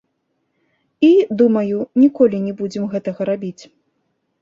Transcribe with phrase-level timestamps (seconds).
[1.09, 1.11] І,
[1.43, 3.59] думаю, ніколі не будзем гэтага рабіць.